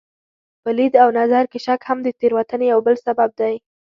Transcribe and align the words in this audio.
په 0.63 0.69
لید 0.77 0.93
او 1.03 1.09
نظر 1.19 1.43
کې 1.51 1.59
شک 1.65 1.81
هم 1.89 1.97
د 2.03 2.07
تېروتنې 2.19 2.65
یو 2.73 2.79
بل 2.87 2.95
سبب 3.05 3.29
دی. 3.39 3.55